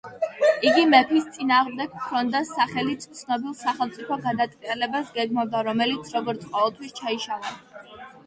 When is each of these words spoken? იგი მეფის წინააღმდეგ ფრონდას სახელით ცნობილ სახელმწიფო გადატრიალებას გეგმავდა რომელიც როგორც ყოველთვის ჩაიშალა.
იგი 0.67 0.83
მეფის 0.91 1.25
წინააღმდეგ 1.33 1.91
ფრონდას 2.05 2.53
სახელით 2.59 3.03
ცნობილ 3.19 3.53
სახელმწიფო 3.59 4.17
გადატრიალებას 4.23 5.11
გეგმავდა 5.19 5.61
რომელიც 5.69 6.09
როგორც 6.17 6.49
ყოველთვის 6.55 6.97
ჩაიშალა. 7.03 7.53